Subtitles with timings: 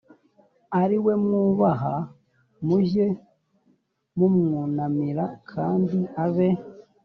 [0.81, 1.95] ari we mwubaha
[2.67, 3.07] mujye
[4.17, 6.49] mumwunamira kandi abe